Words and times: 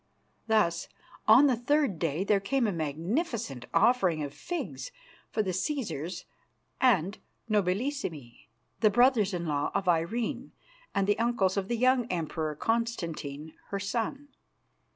Thus, 0.47 0.89
on 1.27 1.45
the 1.45 1.55
third 1.55 1.99
day, 1.99 2.23
there 2.23 2.39
came 2.39 2.65
a 2.65 2.71
magnificent 2.71 3.65
offering 3.71 4.23
of 4.23 4.33
figs 4.33 4.89
for 5.29 5.43
the 5.43 5.51
Cæsars 5.51 6.25
and 6.79 7.19
Nobilissimi, 7.47 8.47
the 8.79 8.89
brothers 8.89 9.31
in 9.31 9.45
law 9.45 9.69
of 9.75 9.87
Irene 9.87 10.53
and 10.95 11.05
the 11.05 11.19
uncles 11.19 11.55
of 11.55 11.67
the 11.67 11.77
young 11.77 12.05
Emperor 12.07 12.55
Constantine, 12.55 13.53
her 13.69 13.79
son. 13.79 14.29